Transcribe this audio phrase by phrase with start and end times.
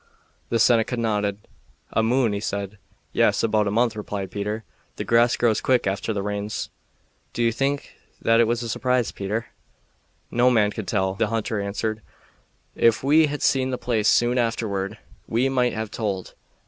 [0.49, 1.47] The Seneca nodded.
[1.93, 2.79] "A moon," he said.
[3.13, 4.63] "Yes, about a month," replied Peter.
[4.95, 6.71] "The grass grows quick after the rains."
[7.33, 9.49] "Do you think that it was a surprise, Peter?"
[10.31, 12.01] "No man can tell," the hunter answered.
[12.73, 16.33] "If we had seen the place soon afterward we might have told.